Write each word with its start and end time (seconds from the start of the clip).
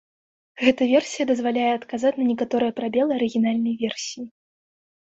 Гэта 0.63 0.87
версія 0.91 1.27
дазваляе 1.31 1.67
адказаць 1.75 2.13
на 2.19 2.25
некаторыя 2.33 2.71
прабелы 2.81 3.11
арыгінальнай 3.21 3.79
версіі. 3.85 4.23